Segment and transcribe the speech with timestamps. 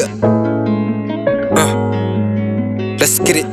[0.00, 0.08] Yeah.
[1.52, 1.76] Uh.
[2.98, 3.46] Let's get it.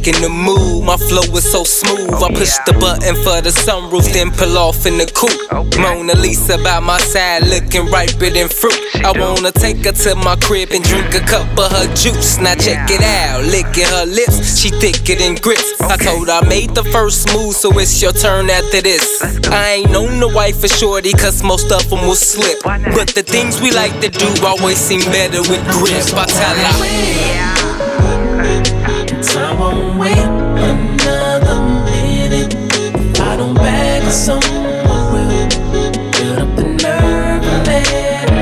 [0.00, 2.08] Back in the mood, my flow is so smooth.
[2.08, 5.36] I push the button for the sunroof, then pull off in the coupe.
[5.76, 8.80] Mona Lisa by my side, looking riper than fruit.
[9.04, 12.38] I wanna take her to my crib and drink a cup of her juice.
[12.38, 15.76] Now check it out, licking her lips, she thicker than grits.
[15.82, 19.20] I told her I made the first move, so it's your turn after this.
[19.52, 22.62] I ain't known the wife for shorty, cause most of them will slip.
[22.64, 26.08] But the things we like to do always seem better with grip.
[26.16, 27.59] I tell her.
[29.22, 29.60] Time
[30.56, 32.54] another minute.
[32.54, 34.64] If I don't bag someone
[35.12, 35.48] will
[36.10, 37.84] build up the nerve and let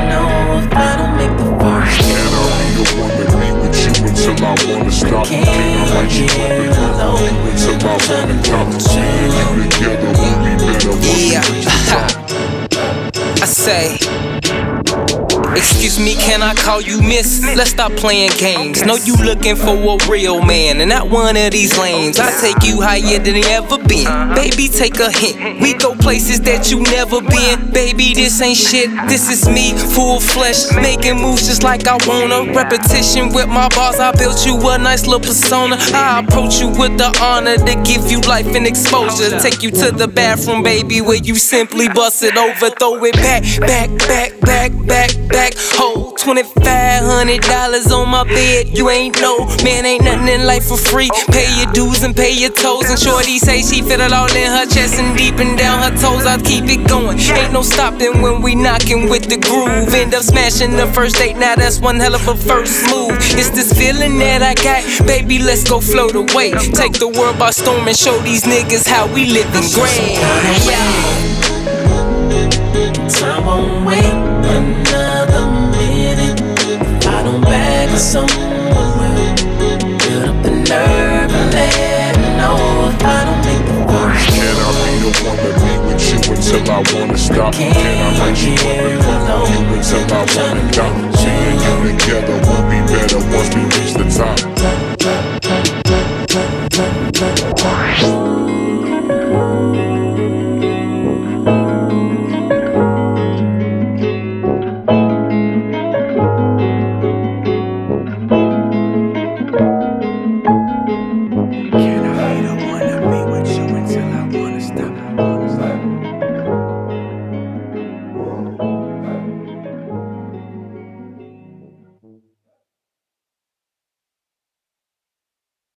[0.08, 0.28] know
[0.58, 3.90] if I don't make the first And I'll be the one to be with you
[4.06, 5.26] until I wanna stop.
[5.26, 6.26] Can't I write you
[7.84, 8.78] up and until I wanna.
[8.78, 11.42] Seeing you together will be better once we Yeah.
[13.42, 14.07] I say,
[15.56, 17.42] Excuse me, can I call you miss?
[17.56, 18.84] Let's stop playing games.
[18.84, 22.18] Know you looking for a real man and not one of these lanes.
[22.18, 24.06] I take you higher than you ever been.
[24.34, 25.60] Baby, take a hint.
[25.62, 27.70] We go places that you never been.
[27.72, 28.90] Baby, this ain't shit.
[29.08, 32.52] This is me, full flesh, making moves just like I wanna.
[32.52, 35.76] Repetition with my bars, I built you a nice little persona.
[35.78, 39.38] I approach you with the honor to give you life and exposure.
[39.40, 43.42] Take you to the bathroom, baby, where you simply bust it over, throw it back,
[43.60, 45.37] back, back, back, back, back.
[45.78, 48.76] Hold $2,500 on my bed.
[48.76, 51.08] You ain't no man, ain't nothing in life for free.
[51.30, 52.90] Pay your dues and pay your toes.
[52.90, 55.96] And Shorty say she fit it all in her chest and deep and down her
[55.96, 56.26] toes.
[56.26, 57.18] I keep it going.
[57.18, 59.94] Ain't no stopping when we knocking with the groove.
[59.94, 61.36] End up smashing the first date.
[61.36, 63.16] Now that's one hell of a first move.
[63.38, 65.38] It's this feeling that I got, baby.
[65.38, 66.50] Let's go float away.
[66.74, 70.18] Take the world by storm and show these niggas how we live in grand.
[70.66, 71.38] Yeah.
[73.08, 75.17] Time won't wait another
[86.68, 87.54] until I wanna stop?
[87.54, 90.92] Can I write you up and love you until I wanna stop?
[91.16, 92.57] Seeing you together